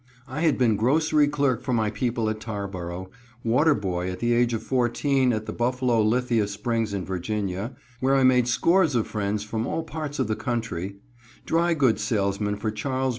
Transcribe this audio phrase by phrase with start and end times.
[0.27, 3.11] I had been grocery clerk for my people at Tarboro;
[3.43, 8.15] water boy at the age of 14 at the Buffalo Lithia Springs in Virginia, where
[8.15, 10.95] I made scores of friends from all parts of the country;
[11.45, 13.09] drygoods salesman for Chas.